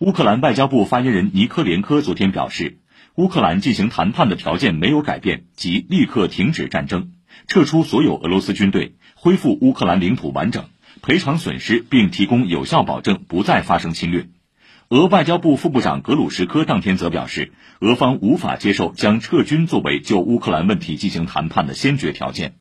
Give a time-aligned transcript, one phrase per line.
[0.00, 2.78] 乌克兰外交部发言人尼科连科昨天表示
[3.16, 7.12] 乌克兰进行谈判的条件没有改变即立刻停止战争
[7.46, 10.64] 撤出所有俄罗斯军队恢复乌克兰领土完整
[11.02, 14.30] 赔偿损失并提供有效保证不再发生侵略。
[14.88, 22.54] 俄外交部副部长格鲁什科当天则表示俄方无法接受将撤军作为就乌克兰问题进行谈判的先决条件。